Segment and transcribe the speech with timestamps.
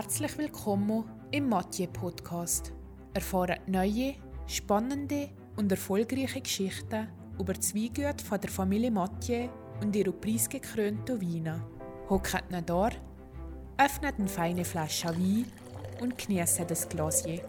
[0.00, 2.72] Herzlich willkommen im Mathieu Podcast.
[3.14, 4.14] Erfahren neue,
[4.46, 9.48] spannende und erfolgreiche Geschichten über die Weingüte von der Familie Mathieu
[9.82, 11.66] und ihre preisgekrönten Weine.
[12.08, 12.90] Hockt ihn da,
[13.76, 15.50] öffnet eine feine Flasche Wein
[16.00, 17.42] und genießt das Glasier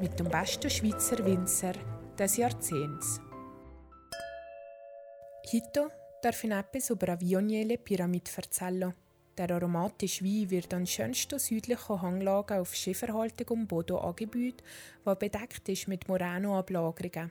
[0.00, 1.72] mit dem besten Schweizer Winzer
[2.16, 3.20] des Jahrzehnts.
[5.52, 5.90] Heute
[6.22, 8.94] darf ich etwas über eine Vioniele Pyramide erzählen.
[9.38, 14.62] Der aromatische Wein wird an schönsten südlichen Hanglagen auf schieferhaltigem Boden angebaut,
[15.06, 17.30] der bedeckt ist mit Moreno-Ablagerungen.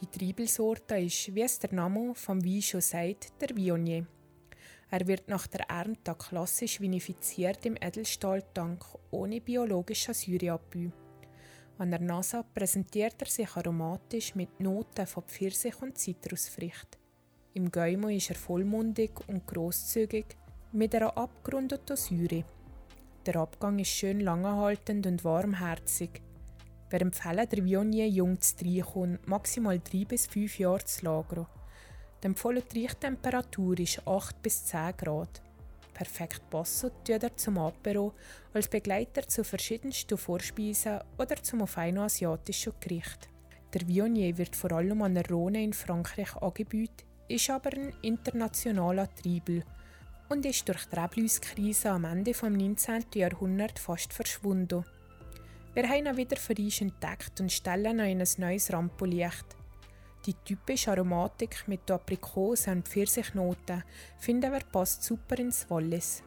[0.00, 4.06] Die Triebelsorte ist, wie es der Name vom Wein schon sagt, der Viognier.
[4.90, 10.92] Er wird nach der Ernte klassisch vinifiziert im Edelstahltank ohne biologische Säureabbau.
[11.78, 17.00] An der Nase präsentiert er sich aromatisch mit Noten von Pfirsich und Zitrusfrüchten.
[17.54, 20.26] Im Gäumo ist er vollmundig und großzügig,
[20.72, 22.44] mit einer abgerundeten Säure.
[23.24, 26.22] Der Abgang ist schön langanhaltend und warmherzig.
[26.90, 31.46] Wir empfehlen der Viognier jung zu trinken maximal 3 bis 5 Jahre zu lagern.
[32.22, 35.42] Die empfohlene Triechtemperatur ist 8 bis 10 Grad.
[35.94, 38.12] Perfekt passen tut er zum Apero,
[38.52, 43.28] als Begleiter zu verschiedensten Vorspeisen oder zum feinen asiatischen Gericht.
[43.72, 49.08] Der Viognier wird vor allem an der Rhone in Frankreich angeboten, ist aber ein internationaler
[49.14, 49.64] Triebel
[50.28, 53.04] und ist durch die Rebläuskrise am Ende des 19.
[53.14, 54.84] Jahrhunderts fast verschwunden.
[55.74, 59.46] Wir haben ihn wieder für uns entdeckt und stellen ihn in ein neues Rampenlicht.
[60.24, 63.84] Die typische Aromatik mit Aprikosen und Pfirsichnoten
[64.18, 66.22] finden wir passt super ins Wallis.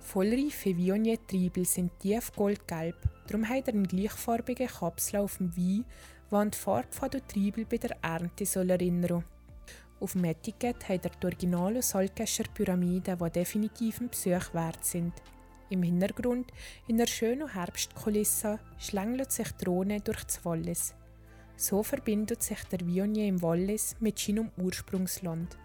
[0.00, 5.84] Vollreife Viognier-Triebel sind tief goldgelb, darum hat er eine gleichfarbige Kapsel auf dem Wein,
[6.30, 9.24] die an die Farbe der Triebel bei der Ernte soll erinnern
[10.00, 15.12] auf dem Etikett hat er die originalen Salzgescher Pyramiden, die definitiv ein Besuch wert sind.
[15.70, 16.52] Im Hintergrund,
[16.86, 20.94] in der schönen Herbstkulisse, schlängelt sich die Rhone durch das Wallis.
[21.56, 25.56] So verbindet sich der Viognier im Wallis mit seinem Ursprungsland.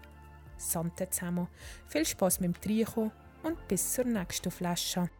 [0.56, 1.48] Sante zusammen,
[1.86, 3.10] viel Spaß mit dem Trinken
[3.42, 5.10] und bis zur nächsten Flasche.